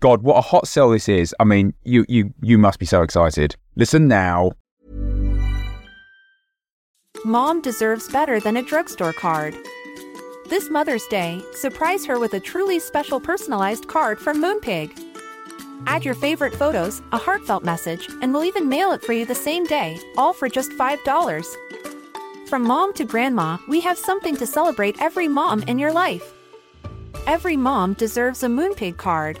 [0.00, 1.34] God, what a hot sell this is.
[1.40, 3.56] I mean, you you you must be so excited.
[3.76, 4.52] Listen now.
[7.24, 9.56] Mom deserves better than a drugstore card.
[10.48, 14.92] This Mother's Day, surprise her with a truly special personalized card from Moonpig.
[15.86, 19.34] Add your favorite photos, a heartfelt message, and we'll even mail it for you the
[19.34, 21.56] same day, all for just $5.
[22.48, 26.32] From mom to grandma, we have something to celebrate every mom in your life.
[27.26, 29.40] Every mom deserves a Moonpig card.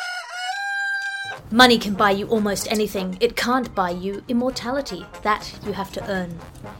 [1.51, 3.17] Money can buy you almost anything.
[3.19, 5.05] It can't buy you immortality.
[5.21, 6.39] That you have to earn.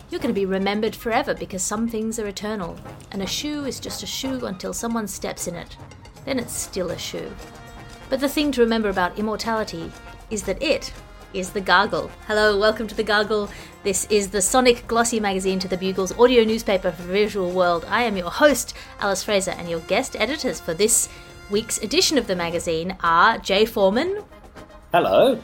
[0.10, 2.78] You're going to be remembered forever because some things are eternal.
[3.12, 5.76] And a shoe is just a shoe until someone steps in it.
[6.26, 7.32] Then it's still a shoe.
[8.10, 9.92] But the thing to remember about immortality
[10.30, 10.94] is that it
[11.34, 12.12] is the Gargle.
[12.28, 13.50] Hello, welcome to the Gargle.
[13.84, 17.86] This is the Sonic Glossy magazine to the Bugle's audio newspaper for the visual world.
[17.90, 21.10] I am your host, Alice Fraser, and your guest editors for this
[21.52, 24.24] week's edition of the magazine are Jay Foreman
[24.94, 25.40] Hello.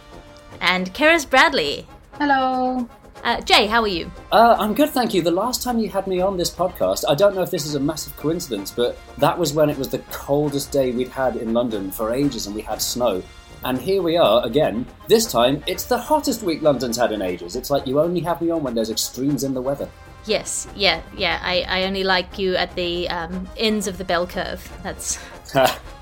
[0.62, 1.86] and Cerys Bradley.
[2.14, 2.88] Hello.
[3.24, 4.10] Uh, Jay, how are you?
[4.32, 5.22] Uh, I'm good, thank you.
[5.22, 7.76] The last time you had me on this podcast, I don't know if this is
[7.76, 11.54] a massive coincidence, but that was when it was the coldest day we'd had in
[11.54, 13.22] London for ages and we had snow.
[13.66, 14.86] And here we are again.
[15.08, 17.56] This time, it's the hottest week London's had in ages.
[17.56, 19.90] It's like you only have me on when there's extremes in the weather.
[20.26, 21.40] Yes, yeah, yeah.
[21.42, 24.72] I, I only like you at the um, ends of the bell curve.
[24.84, 25.18] That's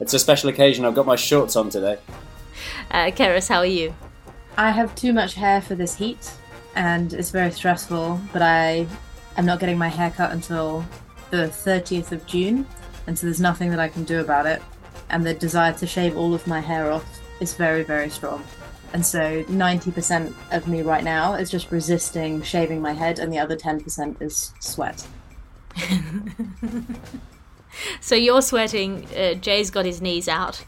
[0.00, 0.84] it's a special occasion.
[0.84, 1.98] I've got my shorts on today.
[2.90, 3.48] uh, Cerys.
[3.48, 3.94] How are you?
[4.56, 6.32] I have too much hair for this heat,
[6.74, 8.20] and it's very stressful.
[8.32, 8.86] But I
[9.36, 10.84] am not getting my hair cut until
[11.30, 12.66] the 30th of June,
[13.06, 14.62] and so there's nothing that I can do about it.
[15.10, 17.04] And the desire to shave all of my hair off
[17.40, 18.42] is very, very strong.
[18.92, 23.38] And so 90% of me right now is just resisting shaving my head, and the
[23.38, 25.06] other 10% is sweat.
[28.00, 29.06] So you're sweating.
[29.16, 30.64] Uh, Jay's got his knees out.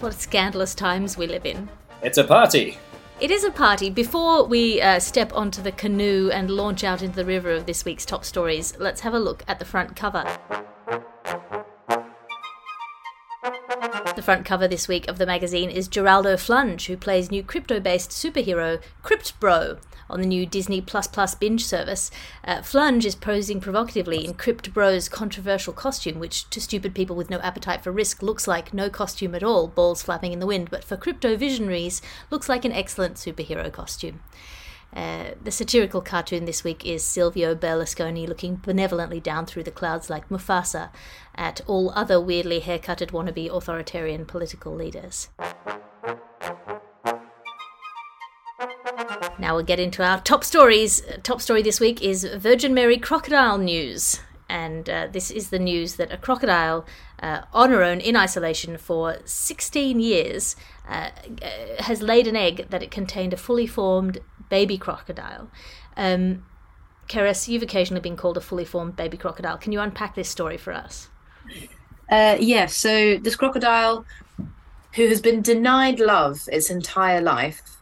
[0.00, 1.68] what scandalous times we live in.
[2.02, 2.78] It's a party.
[3.20, 3.90] It is a party.
[3.90, 7.84] Before we uh, step onto the canoe and launch out into the river of this
[7.84, 10.24] week's top stories, let's have a look at the front cover.
[14.14, 17.80] The front cover this week of the magazine is Geraldo Flunge, who plays new crypto
[17.80, 19.78] based superhero Crypt Bro
[20.10, 22.10] on the new Disney Plus Plus binge service.
[22.44, 27.30] Uh, Flunge is posing provocatively in Crypt Bro's controversial costume, which to stupid people with
[27.30, 30.70] no appetite for risk looks like no costume at all, balls flapping in the wind,
[30.70, 34.20] but for crypto visionaries looks like an excellent superhero costume.
[34.94, 40.08] Uh, the satirical cartoon this week is Silvio Berlusconi looking benevolently down through the clouds
[40.08, 40.90] like Mufasa
[41.34, 45.28] at all other weirdly haircutted wannabe authoritarian political leaders.
[49.38, 51.02] Now we'll get into our top stories.
[51.22, 54.20] Top story this week is Virgin Mary crocodile news.
[54.48, 56.86] And uh, this is the news that a crocodile
[57.22, 60.56] uh, on her own in isolation for 16 years
[60.88, 61.10] uh,
[61.42, 65.50] uh, has laid an egg that it contained a fully formed baby crocodile.
[65.96, 66.44] Um,
[67.08, 69.58] Cerys, you've occasionally been called a fully formed baby crocodile.
[69.58, 71.08] Can you unpack this story for us?
[72.10, 74.04] Uh, yes, so this crocodile,
[74.94, 77.77] who has been denied love its entire life,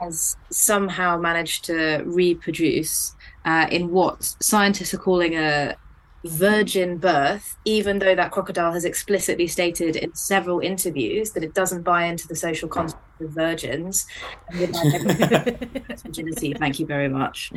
[0.00, 3.14] has somehow managed to reproduce
[3.44, 5.76] uh, in what scientists are calling a
[6.24, 11.82] virgin birth, even though that crocodile has explicitly stated in several interviews that it doesn't
[11.82, 14.06] buy into the social construct of virgins.
[14.48, 17.52] And would like everyone- virginity, thank you very much.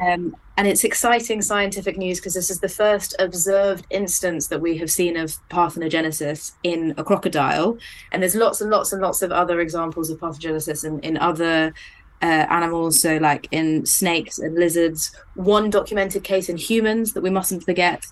[0.00, 4.76] Um, and it's exciting scientific news because this is the first observed instance that we
[4.78, 7.78] have seen of parthenogenesis in a crocodile.
[8.12, 11.74] And there's lots and lots and lots of other examples of parthenogenesis in, in other
[12.22, 13.00] uh, animals.
[13.00, 18.04] So, like in snakes and lizards, one documented case in humans that we mustn't forget.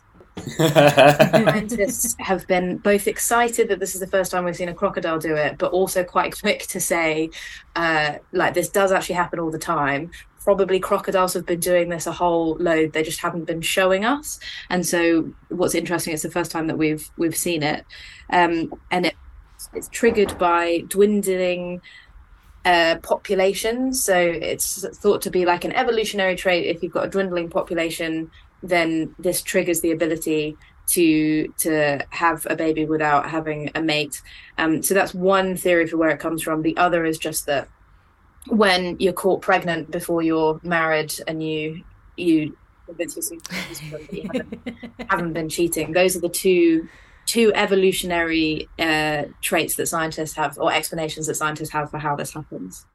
[0.56, 5.18] Scientists have been both excited that this is the first time we've seen a crocodile
[5.18, 7.30] do it, but also quite quick to say,
[7.76, 10.10] uh, like, this does actually happen all the time.
[10.48, 12.94] Probably crocodiles have been doing this a whole load.
[12.94, 14.40] They just haven't been showing us.
[14.70, 17.84] And so, what's interesting, it's the first time that we've we've seen it,
[18.30, 19.14] um, and it,
[19.74, 21.82] it's triggered by dwindling
[22.64, 23.92] uh, population.
[23.92, 26.64] So it's thought to be like an evolutionary trait.
[26.64, 28.30] If you've got a dwindling population,
[28.62, 30.56] then this triggers the ability
[30.88, 34.22] to to have a baby without having a mate.
[34.56, 36.62] Um, so that's one theory for where it comes from.
[36.62, 37.68] The other is just that
[38.48, 41.84] when you're caught pregnant before you're married and you
[42.16, 42.56] you
[42.86, 44.78] convince yourself that you haven't,
[45.10, 46.88] haven't been cheating, those are the two
[47.28, 52.32] two evolutionary uh, traits that scientists have, or explanations that scientists have for how this
[52.32, 52.86] happens.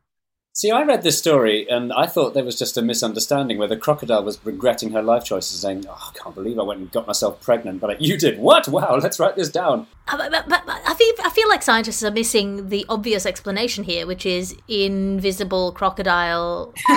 [0.56, 3.76] See, I read this story and I thought there was just a misunderstanding where the
[3.76, 7.08] crocodile was regretting her life choices, saying, "Oh, I can't believe I went and got
[7.08, 8.68] myself pregnant." But like, you did what?
[8.68, 9.88] Wow, let's write this down.
[10.08, 13.84] Uh, but, but, but I feel I feel like scientists are missing the obvious explanation
[13.84, 16.72] here, which is invisible crocodile.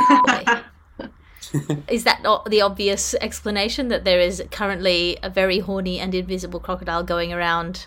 [1.88, 6.60] is that not the obvious explanation that there is currently a very horny and invisible
[6.60, 7.86] crocodile going around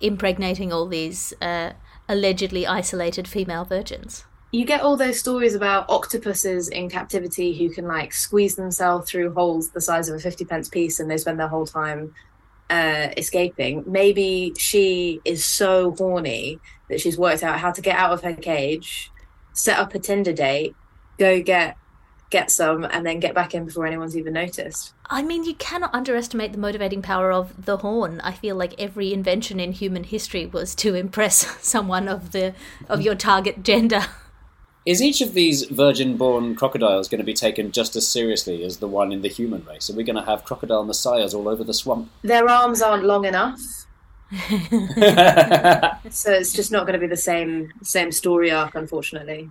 [0.00, 1.72] impregnating all these uh,
[2.08, 4.24] allegedly isolated female virgins?
[4.52, 9.32] You get all those stories about octopuses in captivity who can like squeeze themselves through
[9.32, 12.14] holes the size of a 50 pence piece and they spend their whole time
[12.68, 13.82] uh, escaping.
[13.86, 16.58] Maybe she is so horny
[16.88, 19.10] that she's worked out how to get out of her cage,
[19.54, 20.76] set up a Tinder date,
[21.18, 21.78] go get
[22.28, 24.94] get some and then get back in before anyone's even noticed.
[25.06, 28.20] I mean, you cannot underestimate the motivating power of the horn.
[28.20, 32.54] I feel like every invention in human history was to impress someone of the
[32.88, 34.06] of your target gender.
[34.84, 38.78] Is each of these virgin born crocodiles going to be taken just as seriously as
[38.78, 39.88] the one in the human race?
[39.88, 42.10] Are we going to have crocodile messiahs all over the swamp?
[42.22, 43.60] Their arms aren't long enough.
[44.32, 49.50] so it's just not going to be the same same story arc, unfortunately.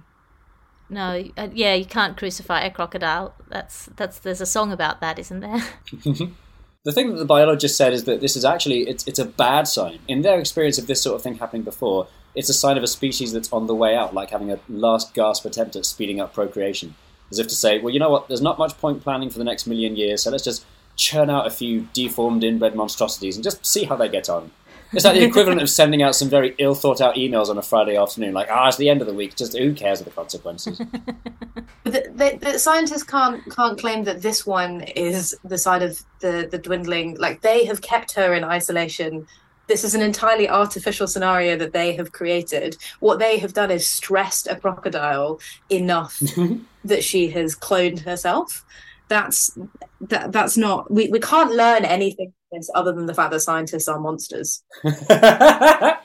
[0.89, 3.33] No, uh, yeah, you can't crucify a crocodile.
[3.47, 5.63] That's that's there's a song about that, isn't there?
[6.83, 9.67] the thing that the biologist said is that this is actually it's it's a bad
[9.67, 9.99] sign.
[10.07, 12.87] In their experience of this sort of thing happening before, it's a sign of a
[12.87, 16.33] species that's on the way out, like having a last gasp attempt at speeding up
[16.33, 16.95] procreation.
[17.29, 19.45] As if to say, well, you know what, there's not much point planning for the
[19.45, 23.65] next million years, so let's just churn out a few deformed inbred monstrosities and just
[23.65, 24.51] see how they get on.
[24.93, 27.61] It's like the equivalent of sending out some very ill thought out emails on a
[27.61, 30.05] Friday afternoon, like, ah, oh, it's the end of the week, just who cares of
[30.05, 30.77] the consequences?
[31.83, 36.47] the, the, the, scientists can't can't claim that this one is the side of the,
[36.51, 37.15] the dwindling.
[37.17, 39.27] Like, they have kept her in isolation
[39.71, 42.75] this is an entirely artificial scenario that they have created.
[42.99, 45.39] What they have done is stressed a crocodile
[45.69, 46.63] enough mm-hmm.
[46.83, 48.65] that she has cloned herself.
[49.07, 49.57] That's
[50.01, 53.39] that that's not we, we can't learn anything from this other than the fact that
[53.39, 54.61] scientists are monsters.
[55.07, 55.99] that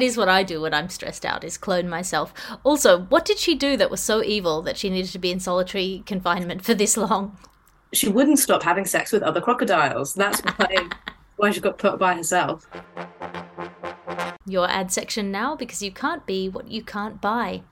[0.00, 2.34] is what I do when I'm stressed out is clone myself.
[2.64, 5.38] Also, what did she do that was so evil that she needed to be in
[5.38, 7.38] solitary confinement for this long?
[7.92, 10.14] She wouldn't stop having sex with other crocodiles.
[10.14, 10.88] That's why
[11.36, 12.66] why she got put by herself.
[14.46, 17.62] Your ad section now because you can't be what you can't buy.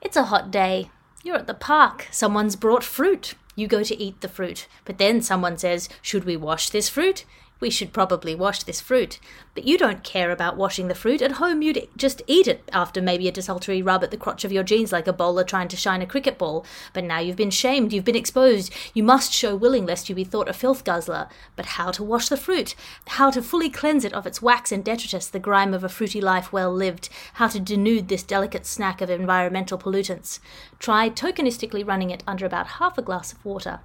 [0.00, 0.90] It's a hot day.
[1.22, 2.08] You're at the park.
[2.10, 3.34] Someone's brought fruit.
[3.56, 4.66] You go to eat the fruit.
[4.84, 7.24] But then someone says, Should we wash this fruit?
[7.64, 9.18] We should probably wash this fruit.
[9.54, 11.22] But you don't care about washing the fruit.
[11.22, 14.52] At home, you'd just eat it after maybe a desultory rub at the crotch of
[14.52, 16.66] your jeans like a bowler trying to shine a cricket ball.
[16.92, 18.70] But now you've been shamed, you've been exposed.
[18.92, 21.26] You must show willing lest you be thought a filth guzzler.
[21.56, 22.74] But how to wash the fruit?
[23.06, 26.20] How to fully cleanse it of its wax and detritus, the grime of a fruity
[26.20, 27.08] life well lived?
[27.40, 30.38] How to denude this delicate snack of environmental pollutants?
[30.78, 33.80] Try tokenistically running it under about half a glass of water.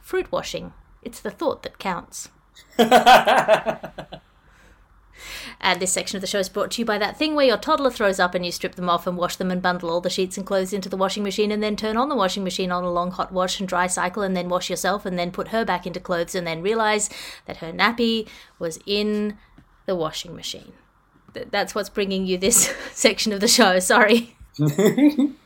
[0.00, 0.72] Fruit washing.
[1.02, 2.30] It's the thought that counts.
[5.62, 7.56] And this section of the show is brought to you by that thing where your
[7.56, 10.10] toddler throws up and you strip them off and wash them and bundle all the
[10.10, 12.82] sheets and clothes into the washing machine and then turn on the washing machine on
[12.82, 15.64] a long hot wash and dry cycle and then wash yourself and then put her
[15.64, 17.08] back into clothes and then realize
[17.46, 18.26] that her nappy
[18.58, 19.38] was in
[19.86, 20.72] the washing machine.
[21.32, 23.78] That's what's bringing you this section of the show.
[23.78, 24.36] Sorry.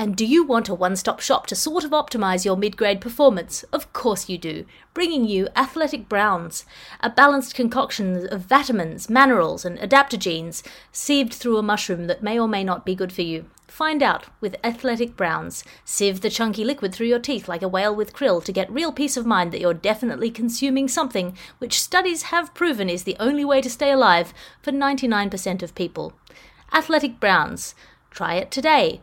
[0.00, 3.02] And do you want a one stop shop to sort of optimize your mid grade
[3.02, 3.64] performance?
[3.64, 4.64] Of course you do.
[4.94, 6.64] Bringing you Athletic Browns,
[7.00, 12.48] a balanced concoction of vitamins, minerals, and adaptogens sieved through a mushroom that may or
[12.48, 13.44] may not be good for you.
[13.68, 15.64] Find out with Athletic Browns.
[15.84, 18.92] Sieve the chunky liquid through your teeth like a whale with krill to get real
[18.92, 23.44] peace of mind that you're definitely consuming something which studies have proven is the only
[23.44, 26.14] way to stay alive for 99% of people.
[26.72, 27.74] Athletic Browns.
[28.10, 29.02] Try it today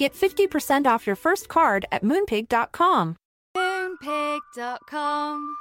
[0.00, 3.16] Get 50% off your first card at moonpig.com.
[3.54, 5.56] Moonpig.com.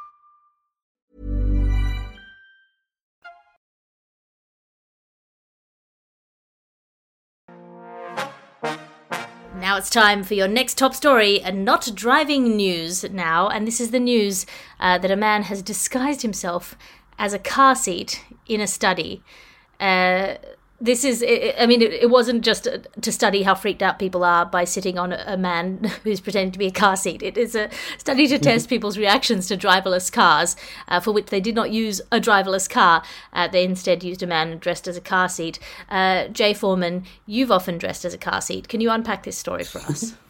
[9.57, 13.49] Now it's time for your next top story, and not driving news now.
[13.49, 14.45] And this is the news
[14.79, 16.77] uh, that a man has disguised himself
[17.17, 19.21] as a car seat in a study.
[19.81, 20.35] Uh,
[20.81, 21.23] this is,
[21.59, 22.67] I mean, it wasn't just
[23.01, 26.59] to study how freaked out people are by sitting on a man who's pretending to
[26.59, 27.21] be a car seat.
[27.21, 28.69] It is a study to test mm-hmm.
[28.69, 30.55] people's reactions to driverless cars,
[30.87, 33.03] uh, for which they did not use a driverless car.
[33.33, 35.59] Uh, they instead used a man dressed as a car seat.
[35.89, 38.69] Uh, Jay Foreman, you've often dressed as a car seat.
[38.69, 40.13] Can you unpack this story for us?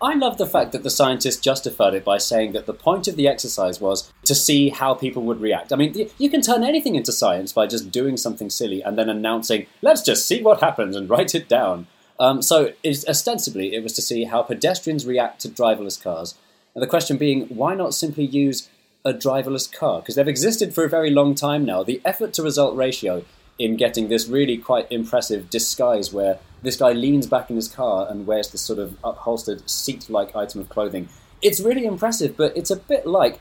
[0.00, 3.16] I love the fact that the scientists justified it by saying that the point of
[3.16, 5.72] the exercise was to see how people would react.
[5.72, 9.08] I mean, you can turn anything into science by just doing something silly and then
[9.08, 11.86] announcing, let's just see what happens and write it down.
[12.20, 16.34] Um, so, ostensibly, it was to see how pedestrians react to driverless cars.
[16.74, 18.68] And the question being, why not simply use
[19.02, 20.00] a driverless car?
[20.00, 21.82] Because they've existed for a very long time now.
[21.82, 23.24] The effort to result ratio
[23.58, 28.06] in getting this really quite impressive disguise where this guy leans back in his car
[28.10, 31.08] and wears this sort of upholstered seat like item of clothing.
[31.42, 33.38] It's really impressive, but it's a bit like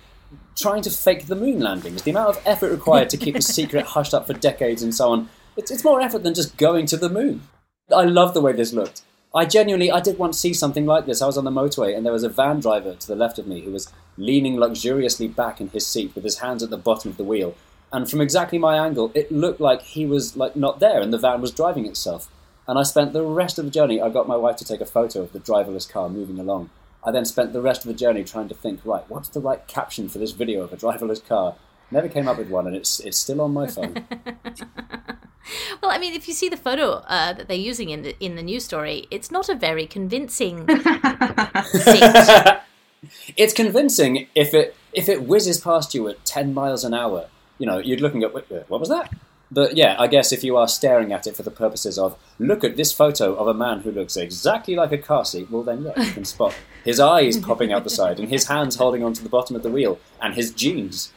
[0.55, 2.03] trying to fake the moon landings.
[2.03, 5.12] The amount of effort required to keep the secret hushed up for decades and so
[5.12, 5.29] on.
[5.57, 7.43] It's, it's more effort than just going to the moon.
[7.95, 9.03] I love the way this looked.
[9.34, 11.22] I genuinely, I did once see something like this.
[11.22, 13.48] I was on the motorway and there was a van driver to the left of
[13.48, 17.12] me who was leaning luxuriously back in his seat with his hands at the bottom
[17.12, 17.53] of the wheel.
[17.92, 21.18] And from exactly my angle, it looked like he was like not there and the
[21.18, 22.30] van was driving itself.
[22.68, 24.86] And I spent the rest of the journey, I got my wife to take a
[24.86, 26.72] photo of the driverless car moving along.
[27.04, 29.65] I then spent the rest of the journey trying to think, right, what's the right
[29.68, 31.56] caption for this video of a driverless car?
[31.92, 34.08] Never came up with one, and it's it's still on my phone.
[35.80, 38.36] well, I mean, if you see the photo uh, that they're using in the in
[38.36, 40.65] the news story, it's not a very convincing
[43.38, 47.27] It's convincing if it if it whizzes past you at ten miles an hour.
[47.58, 49.12] You know, you're looking at what was that?
[49.52, 52.64] But yeah, I guess if you are staring at it for the purposes of look
[52.64, 55.84] at this photo of a man who looks exactly like a car seat, well then
[55.84, 59.22] yeah, you can spot his eyes popping out the side and his hands holding onto
[59.22, 61.14] the bottom of the wheel and his jeans.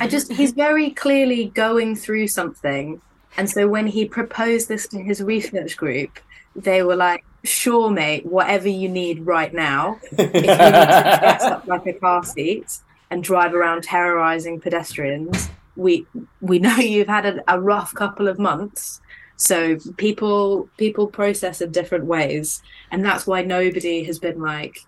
[0.00, 3.00] I just he's very clearly going through something.
[3.36, 6.18] And so when he proposed this to his research group,
[6.56, 10.00] they were like, sure, mate, whatever you need right now.
[10.12, 12.78] If you need to dress up like a car seat
[13.10, 16.06] and drive around terrorizing pedestrians, we
[16.40, 19.00] we know you've had a, a rough couple of months.
[19.36, 22.62] So people people process in different ways.
[22.90, 24.80] And that's why nobody has been like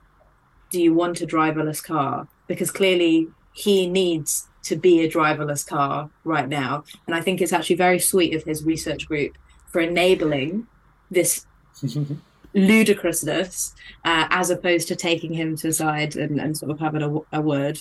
[0.71, 2.29] do you want a driverless car?
[2.47, 6.85] Because clearly he needs to be a driverless car right now.
[7.07, 9.37] And i think it's actually very sweet of his research group
[9.67, 10.67] for enabling
[11.11, 11.47] this
[12.55, 13.75] ludicrousness
[14.05, 17.41] uh, as opposed to taking him to side and, and sort of having a, a
[17.41, 17.79] word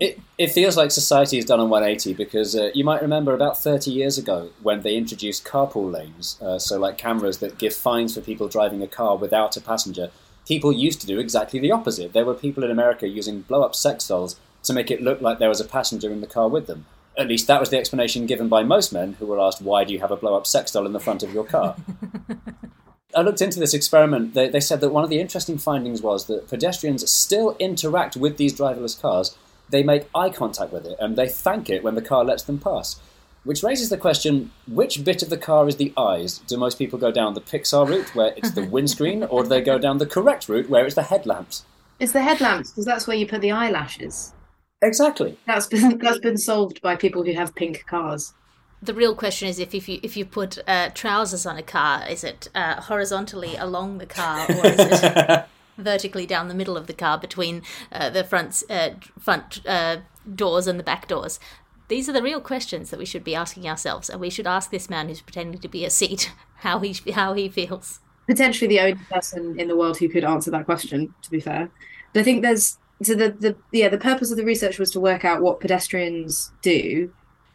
[0.00, 3.62] it, it feels like society has done a 180 because uh, you might remember about
[3.62, 8.14] 30 years ago when they introduced carpool lanes, uh, so like cameras that give fines
[8.14, 10.10] for people driving a car without a passenger.
[10.46, 12.12] People used to do exactly the opposite.
[12.12, 15.38] There were people in America using blow up sex dolls to make it look like
[15.38, 16.86] there was a passenger in the car with them.
[17.16, 19.92] At least that was the explanation given by most men who were asked, Why do
[19.92, 21.76] you have a blow up sex doll in the front of your car?
[23.14, 24.34] I looked into this experiment.
[24.34, 28.36] They, they said that one of the interesting findings was that pedestrians still interact with
[28.36, 29.36] these driverless cars
[29.70, 32.58] they make eye contact with it and they thank it when the car lets them
[32.58, 33.00] pass.
[33.42, 36.38] Which raises the question which bit of the car is the eyes?
[36.46, 39.62] Do most people go down the Pixar route where it's the windscreen, or do they
[39.62, 41.64] go down the correct route where it's the headlamps?
[41.98, 44.34] It's the headlamps because that's where you put the eyelashes.
[44.82, 45.38] Exactly.
[45.46, 48.34] That's been that's been solved by people who have pink cars.
[48.82, 52.06] The real question is if, if you if you put uh, trousers on a car,
[52.08, 55.46] is it uh, horizontally along the car or is it
[55.80, 59.98] vertically down the middle of the car between uh, the front uh, front uh,
[60.34, 61.40] doors and the back doors.
[61.88, 64.70] These are the real questions that we should be asking ourselves, and we should ask
[64.70, 68.00] this man who's pretending to be a seat how he how he feels.
[68.26, 71.14] Potentially the only person in the world who could answer that question.
[71.22, 71.70] To be fair,
[72.12, 75.00] but I think there's so the the yeah the purpose of the research was to
[75.00, 77.12] work out what pedestrians do.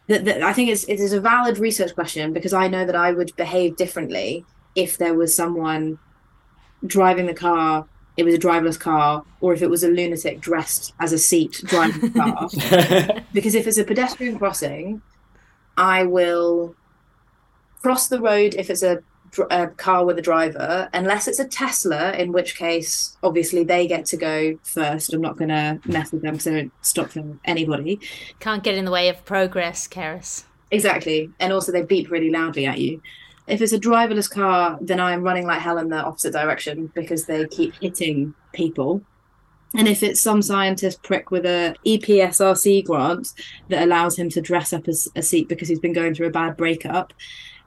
[0.08, 2.94] That, that I think it's it is a valid research question because I know that
[2.94, 5.98] I would behave differently if there was someone
[6.86, 10.94] driving the car it was a driverless car or if it was a lunatic dressed
[11.00, 13.24] as a seat driving the car.
[13.32, 15.02] because if it's a pedestrian crossing,
[15.76, 16.74] I will
[17.82, 19.02] cross the road if it's a,
[19.50, 24.06] a, car with a driver, unless it's a Tesla, in which case, obviously, they get
[24.06, 25.12] to go first.
[25.12, 28.00] I'm not going to mess with them because I don't stop for anybody.
[28.40, 30.44] Can't get in the way of progress, Cerys.
[30.70, 31.30] Exactly.
[31.38, 33.02] And also, they beep really loudly at you.
[33.46, 37.26] If it's a driverless car, then I'm running like hell in the opposite direction because
[37.26, 39.02] they keep hitting people.
[39.76, 43.28] And if it's some scientist prick with a EPSRC grant
[43.68, 46.30] that allows him to dress up as a seat because he's been going through a
[46.30, 47.12] bad breakup,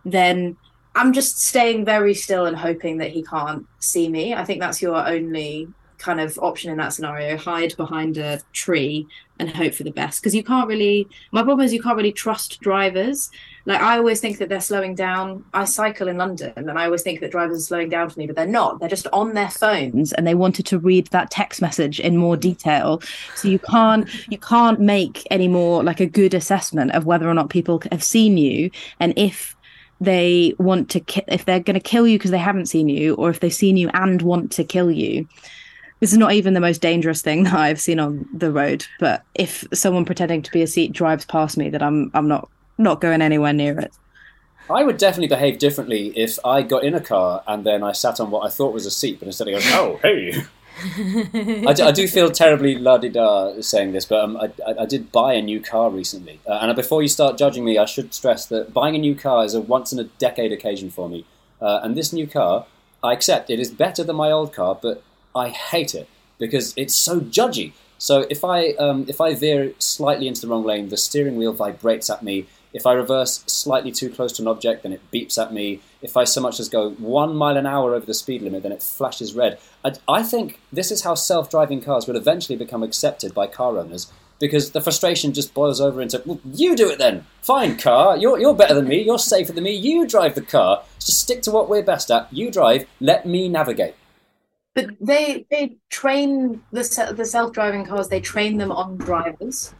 [0.06, 0.58] then
[0.96, 4.34] I'm just staying very still and hoping that he can't see me.
[4.34, 5.68] I think that's your only
[6.00, 7.38] kind of option in that scenario.
[7.38, 11.08] Hide behind a tree and hope for the best because you can't really.
[11.32, 13.30] My problem is you can't really trust drivers
[13.70, 15.46] like I always think that they're slowing down.
[15.54, 18.26] I cycle in London and I always think that drivers are slowing down for me,
[18.26, 18.80] but they're not.
[18.80, 22.36] They're just on their phones and they wanted to read that text message in more
[22.36, 23.00] detail.
[23.36, 27.36] So you can't you can't make any more like a good assessment of whether or
[27.36, 29.56] not people have seen you and if
[30.02, 33.14] they want to ki- if they're going to kill you because they haven't seen you
[33.16, 35.28] or if they've seen you and want to kill you
[36.00, 38.86] this is not even the most dangerous thing that I've seen on the road.
[39.00, 42.50] But if someone pretending to be a seat drives past me, that I'm I'm not
[42.78, 43.94] not going anywhere near it.
[44.70, 48.20] I would definitely behave differently if I got in a car and then I sat
[48.20, 50.44] on what I thought was a seat, but instead of going, "Oh, hey."
[51.68, 54.86] I, do, I, do, feel terribly la di da saying this, but um, I, I,
[54.86, 56.40] did buy a new car recently.
[56.48, 59.44] Uh, and before you start judging me, I should stress that buying a new car
[59.44, 61.26] is a once in a decade occasion for me.
[61.60, 62.66] Uh, and this new car,
[63.04, 65.04] I accept it is better than my old car, but
[65.36, 67.74] I hate it because it's so judgy.
[67.98, 71.54] So if I um, if I veer slightly into the wrong lane, the steering wheel
[71.54, 75.42] vibrates at me if I reverse slightly too close to an object, then it beeps
[75.42, 75.82] at me.
[76.02, 78.72] If I so much as go one mile an hour over the speed limit, then
[78.72, 79.60] it flashes red.
[79.84, 83.78] I, I think this is how self driving cars will eventually become accepted by car
[83.78, 87.26] owners because the frustration just boils over into, well, you do it then.
[87.42, 88.16] Fine, car.
[88.16, 89.02] You're, you're better than me.
[89.02, 89.74] You're safer than me.
[89.74, 90.84] You drive the car.
[91.00, 92.32] Just stick to what we're best at.
[92.32, 92.86] You drive.
[93.02, 93.96] Let me navigate.
[94.76, 94.98] But mm.
[95.02, 98.10] they they train the the self driving cars.
[98.10, 99.74] They train them on drivers.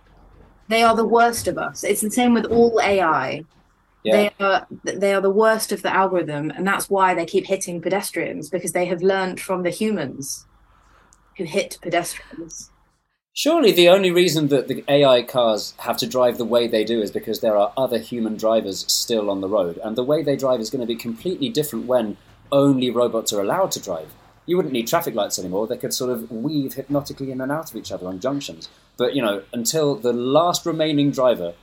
[0.68, 1.84] They are the worst of us.
[1.84, 3.44] It's the same with all AI.
[4.04, 4.16] Yeah.
[4.16, 7.82] They are they are the worst of the algorithm, and that's why they keep hitting
[7.82, 10.46] pedestrians because they have learned from the humans
[11.38, 12.72] who hit pedestrians.
[13.34, 17.02] Surely the only reason that the AI cars have to drive the way they do
[17.02, 20.36] is because there are other human drivers still on the road, and the way they
[20.36, 22.18] drive is going to be completely different when
[22.52, 24.12] only robots are allowed to drive.
[24.50, 27.70] You wouldn't need traffic lights anymore; they could sort of weave hypnotically in and out
[27.70, 28.68] of each other on junctions.
[28.98, 31.54] But you know, until the last remaining driver,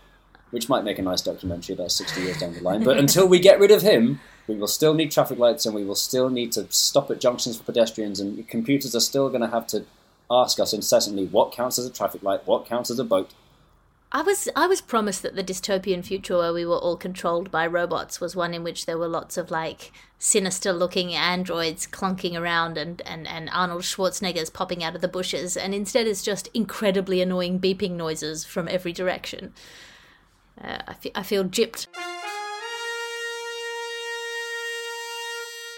[0.52, 3.40] which might make a nice documentary about sixty years down the line, but until we
[3.40, 6.52] get rid of him, we will still need traffic lights and we will still need
[6.52, 9.84] to stop at junctions for pedestrians, and computers are still going to have to
[10.30, 13.32] ask us incessantly what counts as a traffic light, what counts as a boat,
[14.16, 17.66] I was I was promised that the dystopian future where we were all controlled by
[17.66, 22.78] robots was one in which there were lots of like sinister looking androids clunking around
[22.78, 27.20] and, and, and Arnold Schwarzenegger's popping out of the bushes and instead it's just incredibly
[27.20, 29.52] annoying beeping noises from every direction.
[30.58, 31.86] Uh, I, fe- I feel gypped.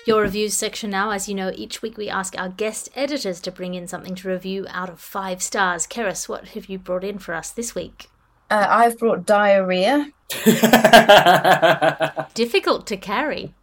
[0.07, 1.11] Your reviews section now.
[1.11, 4.29] As you know, each week we ask our guest editors to bring in something to
[4.29, 5.88] review out of five stars.
[5.88, 8.09] Cerys, what have you brought in for us this week?
[8.50, 10.11] Uh, I've brought diarrhea.
[12.34, 13.54] Difficult to carry.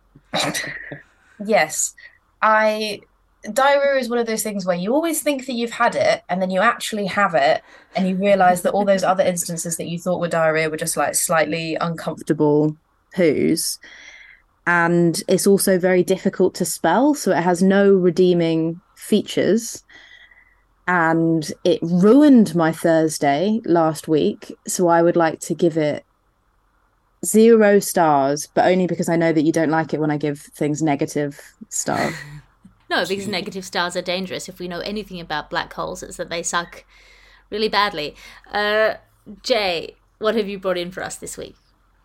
[1.45, 1.95] yes.
[2.41, 3.01] I
[3.51, 6.41] diarrhea is one of those things where you always think that you've had it and
[6.41, 7.61] then you actually have it
[7.95, 10.97] and you realize that all those other instances that you thought were diarrhea were just
[10.97, 12.75] like slightly uncomfortable
[13.15, 13.77] poos
[14.67, 19.83] and it's also very difficult to spell so it has no redeeming features
[20.87, 24.55] and it ruined my Thursday last week.
[24.67, 26.05] So I would like to give it
[27.25, 30.39] zero stars, but only because I know that you don't like it when I give
[30.39, 32.13] things negative stars.
[32.89, 34.47] no, because negative stars are dangerous.
[34.47, 36.85] If we know anything about black holes, it's that they suck
[37.49, 38.15] really badly.
[38.51, 38.95] Uh,
[39.41, 41.55] Jay, what have you brought in for us this week?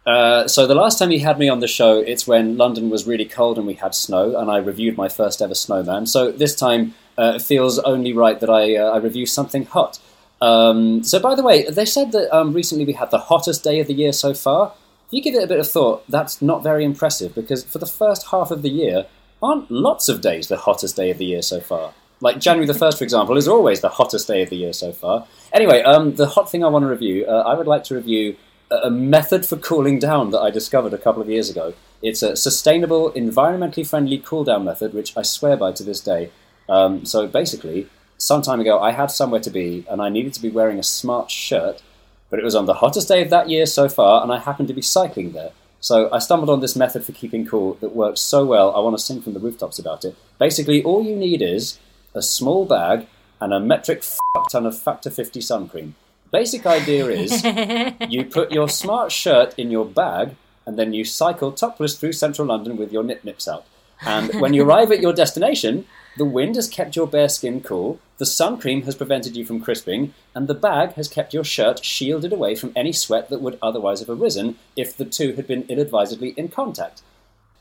[0.06, 3.06] Uh, so the last time you had me on the show, it's when London was
[3.06, 6.06] really cold and we had snow, and I reviewed my first ever snowman.
[6.06, 9.98] So this time uh, it feels only right that I, uh, I review something hot.
[10.40, 13.78] Um, so, by the way, they said that um, recently we had the hottest day
[13.78, 14.72] of the year so far.
[15.06, 17.86] If you give it a bit of thought, that's not very impressive because for the
[17.86, 19.06] first half of the year,
[19.42, 21.92] aren't lots of days the hottest day of the year so far?
[22.22, 24.92] Like January the 1st, for example, is always the hottest day of the year so
[24.92, 25.26] far.
[25.52, 28.36] Anyway, um, the hot thing I want to review, uh, I would like to review
[28.70, 31.72] a, a method for cooling down that I discovered a couple of years ago.
[32.02, 36.30] It's a sustainable, environmentally friendly cool down method, which I swear by to this day.
[36.70, 40.42] Um, so basically, some time ago, I had somewhere to be and I needed to
[40.42, 41.82] be wearing a smart shirt,
[42.30, 44.68] but it was on the hottest day of that year so far, and I happened
[44.68, 45.50] to be cycling there.
[45.80, 48.96] So I stumbled on this method for keeping cool that works so well, I want
[48.96, 50.14] to sing from the rooftops about it.
[50.38, 51.78] Basically, all you need is
[52.14, 53.06] a small bag
[53.40, 54.04] and a metric
[54.50, 55.94] ton of Factor 50 sun cream.
[56.30, 57.42] Basic idea is
[58.08, 62.46] you put your smart shirt in your bag and then you cycle topless through central
[62.46, 63.64] London with your nip nips out.
[64.02, 68.00] And when you arrive at your destination, the wind has kept your bare skin cool,
[68.18, 71.84] the sun cream has prevented you from crisping, and the bag has kept your shirt
[71.84, 75.64] shielded away from any sweat that would otherwise have arisen if the two had been
[75.68, 77.02] ill advisedly in contact.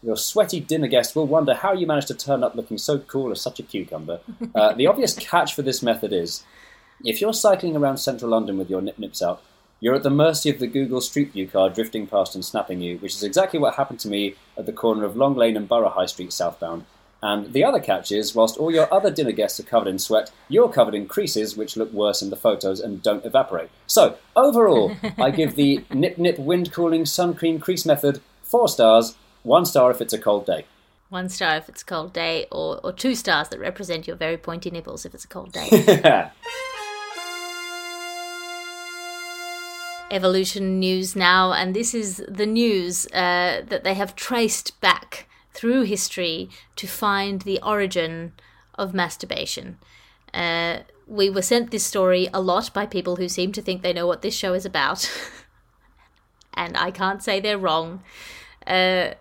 [0.02, 3.32] Your sweaty dinner guest will wonder how you managed to turn up looking so cool
[3.32, 4.20] as such a cucumber.
[4.56, 6.44] Uh, the obvious catch for this method is
[7.06, 9.42] if you're cycling around central London with your nip nips out,
[9.80, 12.98] you're at the mercy of the Google Street View car drifting past and snapping you,
[12.98, 15.90] which is exactly what happened to me at the corner of Long Lane and Borough
[15.90, 16.86] High Street southbound.
[17.22, 20.32] And the other catch is, whilst all your other dinner guests are covered in sweat,
[20.48, 23.70] you're covered in creases which look worse in the photos and don't evaporate.
[23.88, 29.18] So, overall, I give the Nip Nip Wind Cooling Sun Cream Crease Method four stars,
[29.44, 30.66] one star if it's a cold day.
[31.10, 34.38] One star if it's a cold day, or, or two stars that represent your very
[34.38, 36.30] pointy nipples if it's a cold day.
[40.12, 45.29] Evolution news now, and this is the news uh, that they have traced back
[45.60, 48.32] through history to find the origin
[48.76, 49.78] of masturbation.
[50.34, 53.92] Uh, we were sent this story a lot by people who seem to think they
[53.92, 55.12] know what this show is about.
[56.54, 58.02] and I can't say they're wrong.
[58.66, 59.16] Uh,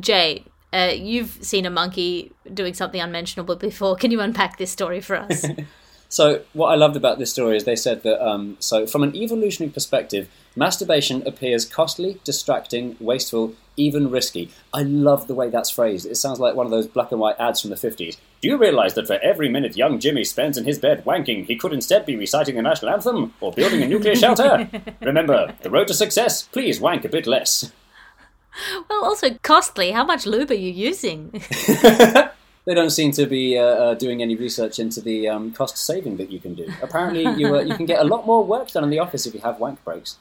[0.00, 3.94] Jay, uh, you've seen a monkey doing something unmentionable before.
[3.94, 5.46] Can you unpack this story for us?
[6.08, 9.14] So what I loved about this story is they said that um, so from an
[9.14, 14.50] evolutionary perspective, masturbation appears costly, distracting, wasteful, even risky.
[14.72, 16.06] I love the way that's phrased.
[16.06, 18.16] It sounds like one of those black and white ads from the fifties.
[18.40, 21.56] Do you realise that for every minute young Jimmy spends in his bed wanking, he
[21.56, 24.68] could instead be reciting the national anthem or building a nuclear shelter?
[25.02, 26.42] Remember, the road to success.
[26.44, 27.72] Please wank a bit less.
[28.88, 29.90] well, also costly.
[29.90, 31.42] How much lube are you using?
[32.66, 36.16] they don't seem to be uh, uh, doing any research into the um, cost saving
[36.18, 36.68] that you can do.
[36.82, 39.34] Apparently, you uh, you can get a lot more work done in the office if
[39.34, 40.18] you have wank breaks,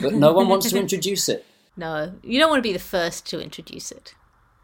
[0.00, 1.44] but no one wants to introduce it.
[1.76, 4.14] No, you don't want to be the first to introduce it.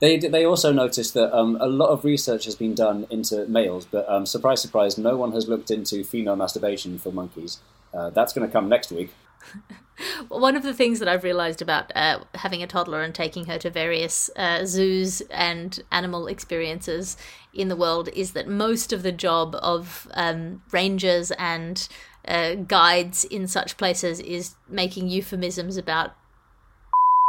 [0.01, 3.87] They they also noticed that um, a lot of research has been done into males,
[3.87, 7.59] but um, surprise, surprise, no one has looked into female masturbation for monkeys.
[7.93, 9.11] Uh, that's going to come next week.
[10.29, 13.59] One of the things that I've realized about uh, having a toddler and taking her
[13.59, 17.17] to various uh, zoos and animal experiences
[17.55, 21.89] in the world is that most of the job of um, rangers and
[22.29, 26.15] uh, guides in such places is making euphemisms about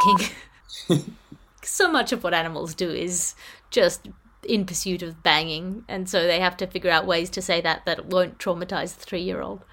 [1.63, 3.36] so much of what animals do is
[3.69, 4.10] just
[4.43, 7.86] in pursuit of banging, and so they have to figure out ways to say that
[7.86, 9.63] that won't traumatize the three year old.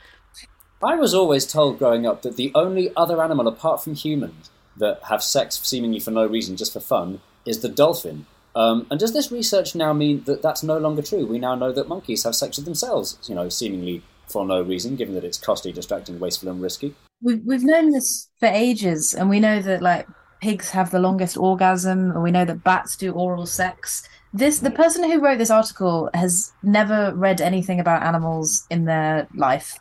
[0.82, 5.00] I was always told growing up that the only other animal apart from humans that
[5.04, 8.26] have sex seemingly for no reason, just for fun, is the dolphin.
[8.56, 11.26] Um, and does this research now mean that that's no longer true?
[11.26, 14.96] We now know that monkeys have sex with themselves, you know, seemingly for no reason,
[14.96, 16.94] given that it's costly, distracting, wasteful, and risky.
[17.22, 20.06] We've we've known this for ages, and we know that like
[20.40, 24.08] pigs have the longest orgasm, and we know that bats do oral sex.
[24.32, 29.28] This the person who wrote this article has never read anything about animals in their
[29.34, 29.78] life.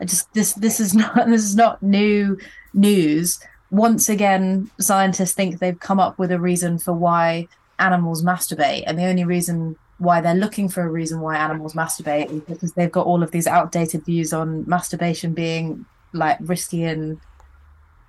[0.00, 2.38] I just this this is not this is not new
[2.74, 3.40] news.
[3.70, 7.46] Once again, scientists think they've come up with a reason for why
[7.78, 12.30] animals masturbate, and the only reason why they're looking for a reason why animals masturbate
[12.30, 15.84] is because they've got all of these outdated views on masturbation being
[16.14, 17.20] like risky and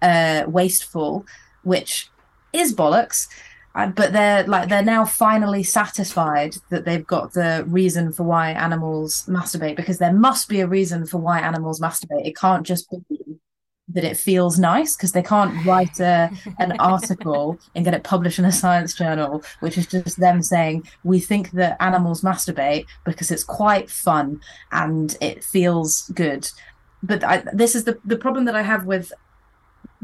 [0.01, 1.25] uh, wasteful,
[1.63, 2.09] which
[2.53, 3.27] is bollocks.
[3.73, 9.25] But they're like they're now finally satisfied that they've got the reason for why animals
[9.27, 12.27] masturbate because there must be a reason for why animals masturbate.
[12.27, 13.17] It can't just be
[13.93, 16.29] that it feels nice because they can't write a,
[16.59, 20.83] an article and get it published in a science journal, which is just them saying
[21.03, 24.39] we think that animals masturbate because it's quite fun
[24.71, 26.49] and it feels good.
[27.03, 29.11] But I, this is the the problem that I have with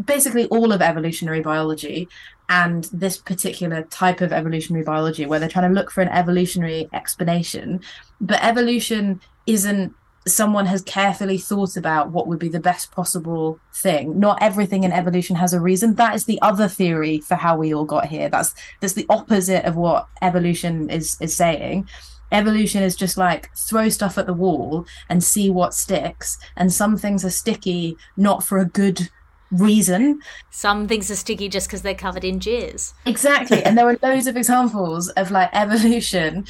[0.05, 2.07] basically all of evolutionary biology
[2.49, 6.89] and this particular type of evolutionary biology where they're trying to look for an evolutionary
[6.93, 7.81] explanation.
[8.21, 9.93] But evolution isn't
[10.27, 14.19] someone has carefully thought about what would be the best possible thing.
[14.19, 15.95] Not everything in evolution has a reason.
[15.95, 18.29] That is the other theory for how we all got here.
[18.29, 21.87] That's that's the opposite of what evolution is is saying.
[22.31, 26.37] Evolution is just like throw stuff at the wall and see what sticks.
[26.57, 29.09] And some things are sticky not for a good
[29.51, 30.21] reason.
[30.51, 32.93] Some things are sticky just because they're covered in jizz.
[33.05, 33.63] Exactly.
[33.63, 36.45] And there are loads of examples of like evolution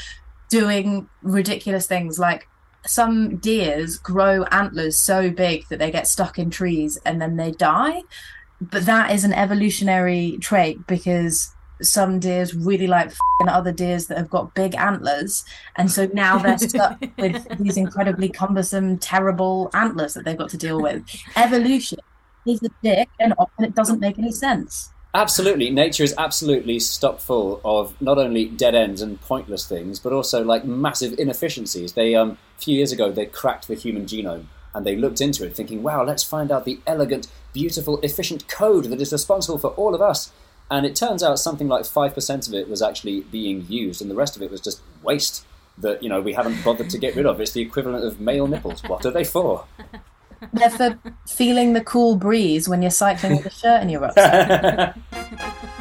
[0.49, 2.19] doing ridiculous things.
[2.19, 2.47] Like
[2.85, 7.51] some deers grow antlers so big that they get stuck in trees and then they
[7.51, 8.01] die.
[8.59, 13.11] But that is an evolutionary trait because some deers really like
[13.47, 15.45] other deers that have got big antlers.
[15.75, 20.57] And so now they're stuck with these incredibly cumbersome terrible antlers that they've got to
[20.57, 21.03] deal with.
[21.35, 21.99] Evolution
[22.47, 27.19] is a dick and often it doesn't make any sense Absolutely, nature is absolutely stuck
[27.19, 31.93] full of not only dead ends and pointless things, but also like massive inefficiencies.
[31.93, 35.43] They um, a few years ago they cracked the human genome and they looked into
[35.43, 39.69] it, thinking, "Wow, let's find out the elegant, beautiful, efficient code that is responsible for
[39.71, 40.31] all of us."
[40.69, 44.11] And it turns out something like five percent of it was actually being used, and
[44.11, 45.45] the rest of it was just waste
[45.79, 47.41] that you know we haven't bothered to get rid of.
[47.41, 48.83] It's the equivalent of male nipples.
[48.83, 49.65] What are they for?
[50.53, 54.95] They're for feeling the cool breeze when you're cycling with a shirt in your rucksack.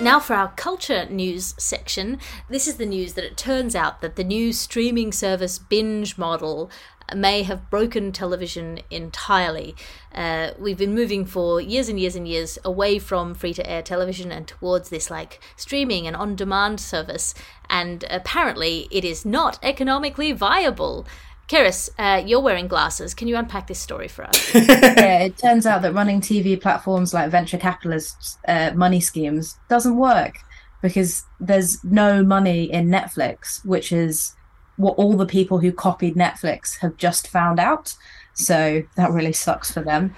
[0.00, 2.18] Now for our culture news section.
[2.50, 6.68] This is the news that it turns out that the new streaming service binge model
[7.16, 9.74] may have broken television entirely.
[10.14, 13.82] Uh, we've been moving for years and years and years away from free to air
[13.82, 17.34] television and towards this like streaming and on demand service,
[17.68, 21.06] and apparently it is not economically viable.
[21.48, 23.12] Cerys, uh, you're wearing glasses.
[23.12, 24.54] Can you unpack this story for us?
[24.54, 29.96] yeah, it turns out that running TV platforms like venture capitalists' uh, money schemes doesn't
[29.96, 30.38] work
[30.80, 34.34] because there's no money in Netflix, which is
[34.76, 37.94] what all the people who copied Netflix have just found out.
[38.34, 40.14] So that really sucks for them.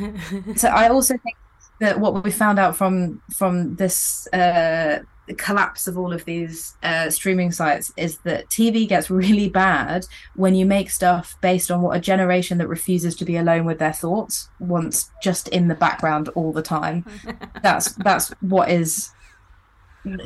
[0.56, 1.36] so I also think
[1.80, 5.00] that what we found out from from this uh,
[5.38, 10.54] collapse of all of these uh, streaming sites is that TV gets really bad when
[10.54, 13.92] you make stuff based on what a generation that refuses to be alone with their
[13.92, 17.04] thoughts wants just in the background all the time.
[17.62, 19.10] that's that's what is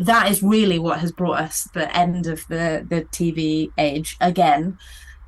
[0.00, 4.16] that is really what has brought us the end of the the TV age.
[4.20, 4.78] Again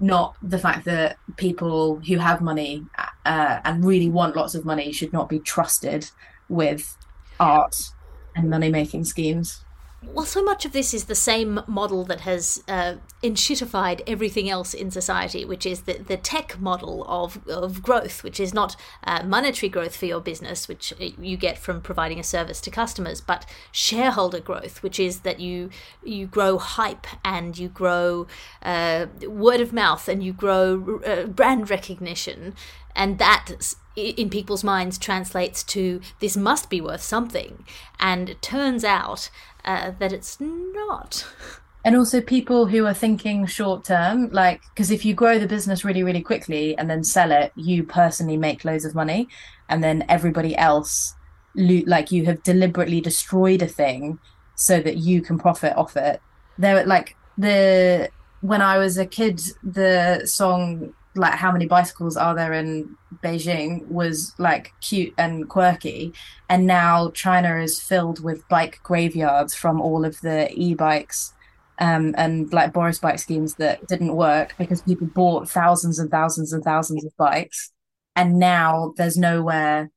[0.01, 2.85] not the fact that people who have money
[3.27, 6.11] uh, and really want lots of money should not be trusted
[6.49, 6.97] with
[7.39, 7.77] art
[8.35, 9.63] and money making schemes
[10.03, 14.73] well, so much of this is the same model that has uh, enshittified everything else
[14.73, 19.23] in society, which is the, the tech model of, of growth, which is not uh,
[19.25, 23.45] monetary growth for your business, which you get from providing a service to customers, but
[23.73, 25.69] shareholder growth, which is that you
[26.03, 28.27] you grow hype and you grow
[28.63, 32.55] uh, word of mouth and you grow uh, brand recognition,
[32.97, 37.65] and that in people's minds translates to this must be worth something,
[37.99, 39.31] and it turns out
[39.65, 41.27] uh, that it's not.
[41.85, 45.85] And also, people who are thinking short term, like, because if you grow the business
[45.85, 49.29] really, really quickly and then sell it, you personally make loads of money.
[49.71, 51.15] And then everybody else,
[51.55, 54.19] like, you have deliberately destroyed a thing
[54.57, 56.21] so that you can profit off it.
[56.59, 58.11] There, like, the
[58.43, 63.87] when I was a kid, the song like how many bicycles are there in Beijing
[63.89, 66.13] was like cute and quirky.
[66.49, 71.33] And now China is filled with bike graveyards from all of the e-bikes
[71.79, 76.53] um, and like Boris bike schemes that didn't work because people bought thousands and thousands
[76.53, 77.73] and thousands of bikes.
[78.15, 79.91] And now there's nowhere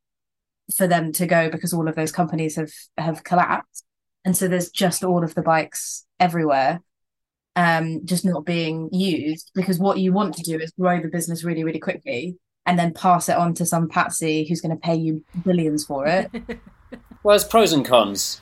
[0.76, 3.84] for them to go because all of those companies have have collapsed.
[4.26, 6.80] And so there's just all of the bikes everywhere
[7.56, 11.44] um, just not being used because what you want to do is grow the business
[11.44, 14.96] really, really quickly and then pass it on to some patsy who's going to pay
[14.96, 16.32] you billions for it.
[17.24, 18.42] well, there's pros and cons.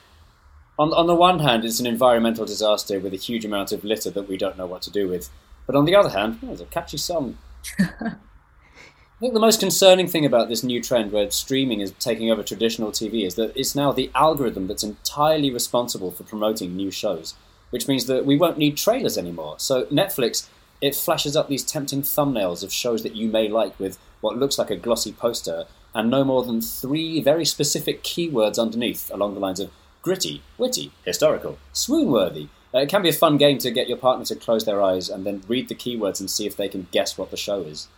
[0.78, 4.10] On, on the one hand, it's an environmental disaster with a huge amount of litter
[4.10, 5.28] that we don't know what to do with.
[5.66, 7.36] But on the other hand, oh, it's a catchy song.
[7.78, 12.42] I think the most concerning thing about this new trend where streaming is taking over
[12.42, 17.34] traditional TV is that it's now the algorithm that's entirely responsible for promoting new shows
[17.72, 19.56] which means that we won't need trailers anymore.
[19.58, 20.46] So Netflix,
[20.82, 24.58] it flashes up these tempting thumbnails of shows that you may like with what looks
[24.58, 29.40] like a glossy poster and no more than three very specific keywords underneath along the
[29.40, 29.70] lines of
[30.02, 32.48] gritty, witty, historical, swoon-worthy.
[32.74, 35.08] Uh, it can be a fun game to get your partner to close their eyes
[35.08, 37.88] and then read the keywords and see if they can guess what the show is.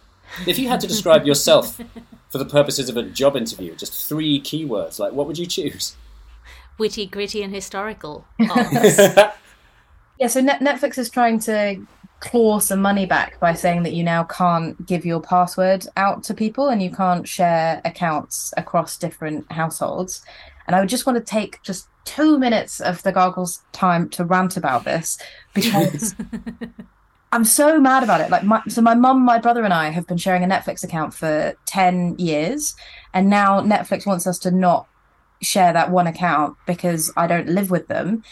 [0.47, 1.81] If you had to describe yourself
[2.31, 5.97] for the purposes of a job interview, just three keywords, like what would you choose?
[6.79, 8.27] Witty, gritty, and historical.
[10.25, 11.87] Yeah, so Net- Netflix is trying to
[12.21, 16.33] claw some money back by saying that you now can't give your password out to
[16.33, 20.25] people and you can't share accounts across different households.
[20.67, 24.25] And I would just want to take just two minutes of the Gargle's time to
[24.25, 25.19] rant about this
[25.53, 26.15] because
[27.33, 28.31] I'm so mad about it.
[28.31, 31.13] Like, my, so my mum, my brother, and I have been sharing a Netflix account
[31.13, 32.75] for 10 years,
[33.13, 34.89] and now Netflix wants us to not
[35.43, 38.23] share that one account because I don't live with them.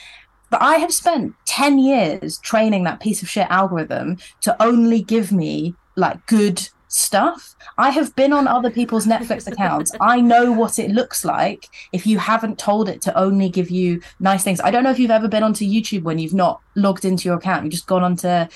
[0.52, 5.32] But I have spent 10 years training that piece of shit algorithm to only give
[5.32, 7.56] me like good stuff.
[7.78, 9.92] I have been on other people's Netflix accounts.
[9.98, 14.02] I know what it looks like if you haven't told it to only give you
[14.20, 14.60] nice things.
[14.60, 17.38] I don't know if you've ever been onto YouTube when you've not logged into your
[17.38, 17.64] account.
[17.64, 18.46] You've just gone onto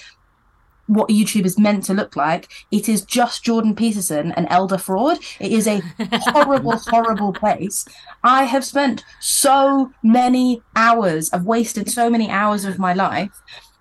[0.86, 2.48] what YouTube is meant to look like.
[2.70, 5.18] It is just Jordan Peterson and Elder Fraud.
[5.40, 7.86] It is a horrible, horrible place.
[8.22, 13.30] I have spent so many hours, I've wasted so many hours of my life,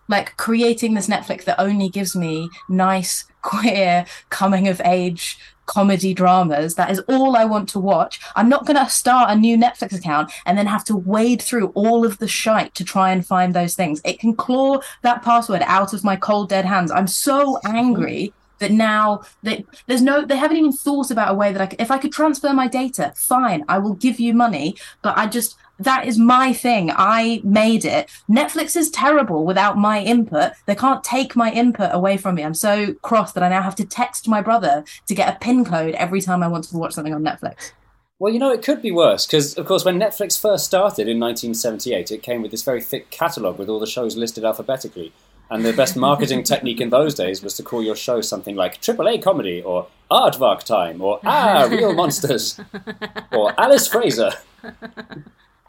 [0.08, 6.76] like creating this Netflix that only gives me nice, queer, coming of age comedy dramas.
[6.76, 8.20] That is all I want to watch.
[8.36, 11.68] I'm not going to start a new Netflix account and then have to wade through
[11.70, 14.02] all of the shite to try and find those things.
[14.06, 16.92] It can claw that password out of my cold, dead hands.
[16.92, 21.52] I'm so angry that now they, there's no they haven't even thought about a way
[21.52, 24.78] that I could, if I could transfer my data fine I will give you money
[25.02, 26.92] but I just that is my thing.
[26.96, 28.10] I made it.
[28.30, 30.54] Netflix is terrible without my input.
[30.66, 32.44] They can't take my input away from me.
[32.44, 35.66] I'm so cross that I now have to text my brother to get a pin
[35.66, 37.72] code every time I want to watch something on Netflix.
[38.18, 41.20] Well, you know, it could be worse because, of course, when Netflix first started in
[41.20, 45.12] 1978, it came with this very thick catalogue with all the shows listed alphabetically.
[45.50, 48.82] And the best marketing technique in those days was to call your show something like
[48.82, 52.60] AAA Comedy or Aardvark Time or Ah, Real Monsters
[53.32, 54.32] or Alice Fraser.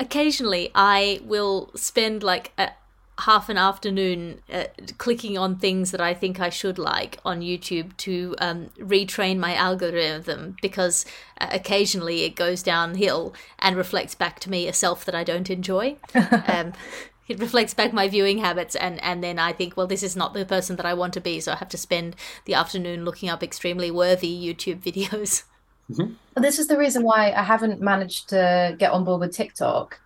[0.07, 2.71] Occasionally, I will spend like a
[3.19, 4.67] half an afternoon uh,
[4.99, 9.57] clicking on things that I think I should like on YouTube to um, retrain my
[9.57, 11.07] algorithm because
[11.41, 15.51] uh, occasionally it goes downhill and reflects back to me a self that I don't
[15.51, 15.97] enjoy.
[16.47, 16.73] um,
[17.27, 20.33] it reflects back my viewing habits and and then i think well this is not
[20.33, 22.15] the person that i want to be so i have to spend
[22.45, 25.43] the afternoon looking up extremely worthy youtube videos
[25.91, 26.43] Mm-hmm.
[26.43, 30.01] this is the reason why I haven't managed to get on board with TikTok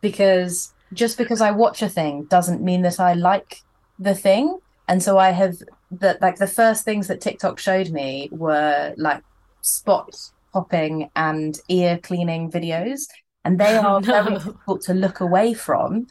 [0.00, 3.62] because just because I watch a thing doesn't mean that I like
[3.98, 4.58] the thing.
[4.88, 5.56] And so I have
[5.92, 9.22] that like the first things that TikTok showed me were like
[9.62, 10.16] spot
[10.52, 13.02] popping and ear cleaning videos.
[13.44, 16.06] And they are very difficult to look away from.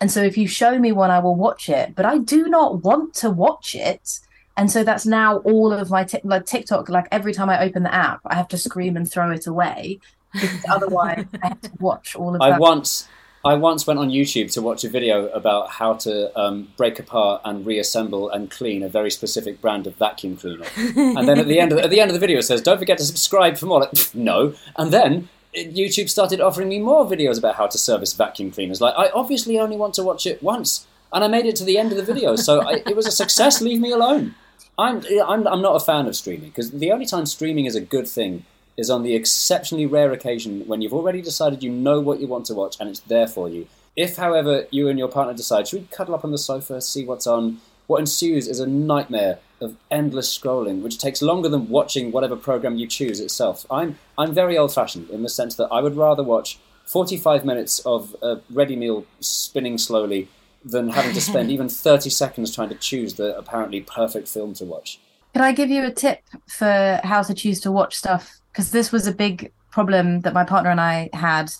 [0.00, 2.84] And so if you show me one, I will watch it, but I do not
[2.84, 4.20] want to watch it.
[4.56, 6.88] And so that's now all of my tic- like TikTok.
[6.88, 10.00] Like every time I open the app, I have to scream and throw it away
[10.32, 12.60] because otherwise I have to watch all of I that.
[12.60, 13.06] once,
[13.44, 17.42] I once went on YouTube to watch a video about how to um, break apart
[17.44, 20.66] and reassemble and clean a very specific brand of vacuum cleaner.
[20.76, 22.62] and then at the end of the, at the end of the video, it says,
[22.62, 25.28] "Don't forget to subscribe for more." Like, no, and then.
[25.54, 28.82] YouTube started offering me more videos about how to service vacuum cleaners.
[28.82, 31.78] Like, I obviously only want to watch it once, and I made it to the
[31.78, 33.62] end of the video, so I, it was a success.
[33.62, 34.34] Leave me alone.
[34.78, 37.80] I'm, I'm, I'm not a fan of streaming because the only time streaming is a
[37.80, 38.44] good thing
[38.76, 42.44] is on the exceptionally rare occasion when you've already decided you know what you want
[42.46, 43.66] to watch and it's there for you.
[43.96, 47.06] If, however, you and your partner decide, should we cuddle up on the sofa, see
[47.06, 47.60] what's on?
[47.86, 52.76] What ensues is a nightmare of endless scrolling, which takes longer than watching whatever program
[52.76, 53.64] you choose itself.
[53.70, 57.78] I'm, I'm very old fashioned in the sense that I would rather watch 45 minutes
[57.80, 60.28] of a ready meal spinning slowly
[60.70, 64.64] than having to spend even 30 seconds trying to choose the apparently perfect film to
[64.64, 64.98] watch.
[65.32, 68.38] Could I give you a tip for how to choose to watch stuff?
[68.52, 71.52] Because this was a big problem that my partner and I had.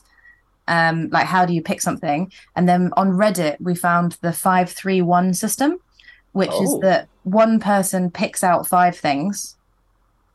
[0.69, 2.33] Um, like, how do you pick something?
[2.57, 5.79] And then on Reddit, we found the 531 system,
[6.33, 6.81] which is Oh.
[6.81, 9.55] that one person picks out five things.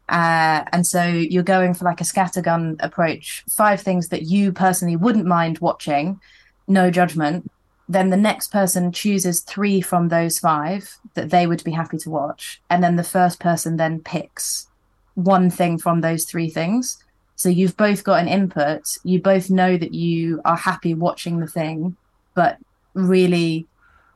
[0.08, 4.96] Uh, and so you're going for like a scattergun approach, five things that you personally
[4.96, 6.20] wouldn't mind watching,
[6.68, 7.50] no judgment.
[7.92, 12.10] Then the next person chooses three from those five that they would be happy to
[12.10, 12.62] watch.
[12.70, 14.68] And then the first person then picks
[15.16, 17.04] one thing from those three things.
[17.36, 18.98] So you've both got an input.
[19.04, 21.98] You both know that you are happy watching the thing,
[22.34, 22.58] but
[22.94, 23.68] really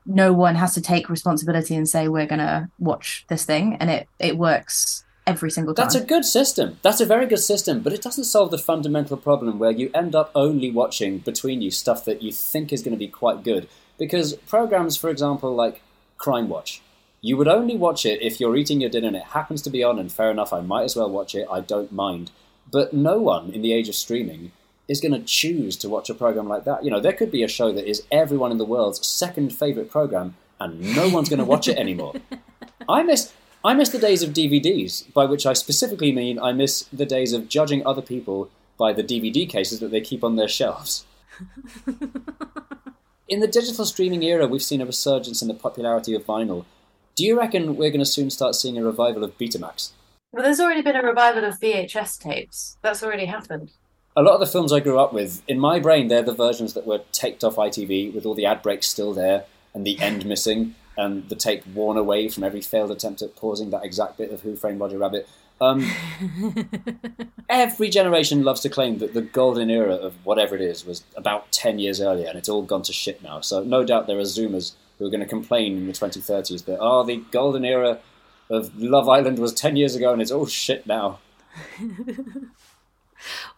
[0.06, 3.90] no one has to take responsibility and say we're going to watch this thing and
[3.90, 5.84] it it works every single time.
[5.84, 6.80] That's a good system.
[6.82, 10.16] That's a very good system, but it doesn't solve the fundamental problem where you end
[10.16, 13.68] up only watching between you stuff that you think is going to be quite good.
[13.98, 15.82] Because programs, for example, like
[16.18, 16.82] Crime Watch,
[17.22, 19.84] You would only watch it if you're eating your dinner and it happens to be
[19.84, 21.48] on, and fair enough, I might as well watch it.
[21.50, 22.32] I don't mind.
[22.70, 24.52] But no one in the age of streaming
[24.88, 26.84] is going to choose to watch a program like that.
[26.84, 29.90] You know, there could be a show that is everyone in the world's second favorite
[29.90, 32.14] program, and no one's going to watch it anymore.
[32.90, 33.34] I miss.
[33.66, 37.34] I miss the days of DVDs, by which I specifically mean I miss the days
[37.34, 41.04] of judging other people by the DVD cases that they keep on their shelves.
[43.28, 46.66] in the digital streaming era, we've seen a resurgence in the popularity of vinyl.
[47.16, 49.94] Do you reckon we're going to soon start seeing a revival of Betamax?
[50.32, 52.78] Well, there's already been a revival of VHS tapes.
[52.84, 53.72] That's already happened.
[54.16, 56.76] A lot of the films I grew up with, in my brain, they're the versions
[56.76, 60.24] that were taped off ITV with all the ad breaks still there and the end
[60.24, 64.32] missing and the tape worn away from every failed attempt at pausing that exact bit
[64.32, 65.28] of Who Framed Roger Rabbit.
[65.62, 65.90] Um,
[67.50, 71.52] every generation loves to claim that the golden era of whatever it is was about
[71.52, 73.40] 10 years earlier and it's all gone to shit now.
[73.42, 76.80] So, no doubt there are Zoomers who are going to complain in the 2030s that,
[76.80, 78.00] oh, the golden era
[78.50, 81.20] of Love Island was 10 years ago and it's all shit now.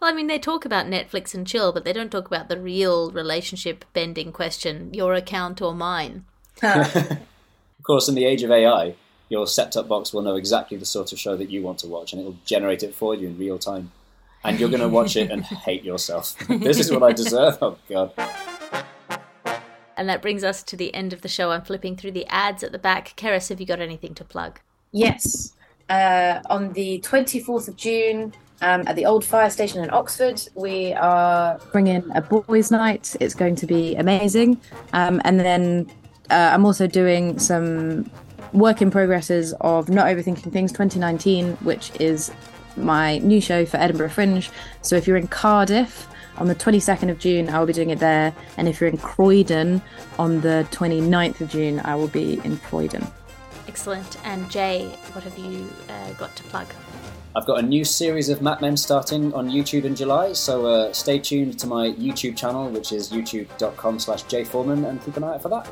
[0.00, 2.60] Well, I mean, they talk about Netflix and chill, but they don't talk about the
[2.60, 6.24] real relationship bending question your account or mine.
[6.62, 7.18] of
[7.82, 8.94] course, in the age of AI,
[9.28, 11.86] your set top box will know exactly the sort of show that you want to
[11.86, 13.92] watch and it'll generate it for you in real time.
[14.44, 16.36] And you're going to watch it and hate yourself.
[16.48, 17.58] this is what I deserve.
[17.60, 18.12] Oh, God.
[19.96, 21.50] And that brings us to the end of the show.
[21.50, 23.14] I'm flipping through the ads at the back.
[23.16, 24.60] Cerys, have you got anything to plug?
[24.92, 25.54] Yes.
[25.90, 30.92] Uh, on the 24th of June, um, at the old fire station in Oxford, we
[30.92, 33.16] are bringing a boys' night.
[33.20, 34.60] It's going to be amazing.
[34.92, 35.90] Um, and then
[36.30, 38.10] uh, I'm also doing some
[38.52, 42.30] work in progresses of Not Overthinking Things 2019, which is
[42.76, 44.50] my new show for Edinburgh Fringe.
[44.82, 47.98] So if you're in Cardiff on the 22nd of June, I will be doing it
[47.98, 48.34] there.
[48.56, 49.82] And if you're in Croydon
[50.18, 53.06] on the 29th of June, I will be in Croydon.
[53.66, 54.24] Excellent.
[54.26, 56.66] And Jay, what have you uh, got to plug?
[57.36, 60.92] I've got a new series of Map Men starting on YouTube in July, so uh,
[60.92, 65.34] stay tuned to my YouTube channel, which is youtube.com slash jforeman, and keep an eye
[65.34, 65.68] out for that.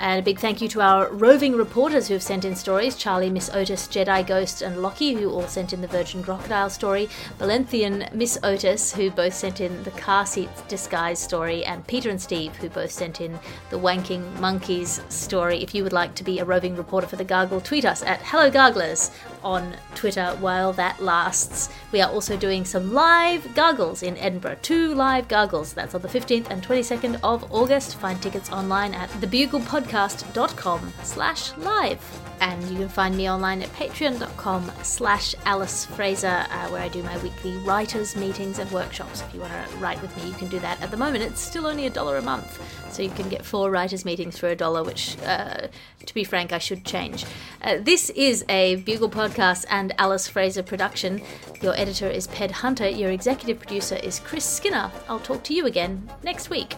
[0.00, 3.28] And a big thank you to our roving reporters who have sent in stories Charlie,
[3.28, 8.08] Miss Otis, Jedi Ghost, and Lockie, who all sent in the Virgin Crocodile story, Valenthian,
[8.14, 12.56] Miss Otis, who both sent in the car seat disguise story, and Peter and Steve,
[12.56, 13.38] who both sent in
[13.68, 15.62] the Wanking Monkeys story.
[15.62, 18.22] If you would like to be a roving reporter for the Gargle, tweet us at
[18.22, 19.10] Hello Garglers
[19.42, 21.68] on Twitter while that lasts.
[21.92, 24.58] We are also doing some live gargles in Edinburgh.
[24.62, 25.72] Two live gargles.
[25.72, 27.96] That's on the 15th and 22nd of August.
[27.96, 32.20] Find tickets online at thebuglepodcast.com slash live.
[32.40, 37.02] And you can find me online at patreon.com slash Alice Fraser, uh, where I do
[37.02, 39.20] my weekly writers' meetings and workshops.
[39.20, 40.80] If you want to write with me, you can do that.
[40.80, 42.58] At the moment, it's still only a dollar a month.
[42.94, 45.68] So you can get four writers' meetings for a dollar, which, uh,
[46.06, 47.26] to be frank, I should change.
[47.62, 51.22] Uh, this is a Bugle Podcast and Alice Fraser production.
[51.62, 52.88] Your editor is Ped Hunter.
[52.88, 54.90] Your executive producer is Chris Skinner.
[55.08, 56.74] I'll talk to you again next week.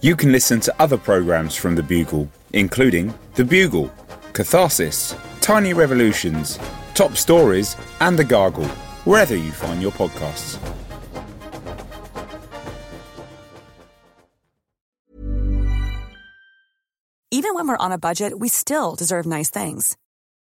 [0.00, 3.92] You can listen to other programs from The Bugle, including The Bugle,
[4.32, 6.58] Catharsis, Tiny Revolutions,
[6.94, 8.66] Top Stories, and The Gargle,
[9.04, 10.58] wherever you find your podcasts.
[17.30, 19.96] Even when we're on a budget, we still deserve nice things.